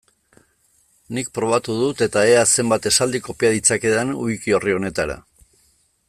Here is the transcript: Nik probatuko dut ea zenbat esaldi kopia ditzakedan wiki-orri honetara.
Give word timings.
Nik 1.17 1.27
probatuko 1.37 1.89
dut 1.99 2.15
ea 2.31 2.41
zenbat 2.61 2.87
esaldi 2.93 3.21
kopia 3.27 3.51
ditzakedan 3.57 4.15
wiki-orri 4.23 4.77
honetara. 4.79 5.19